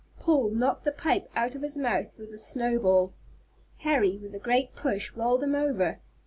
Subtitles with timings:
[0.19, 3.13] Paul knocked the pipe out of his mouth with a snow ball.
[3.81, 5.99] Harry, with a great push, rolled him over.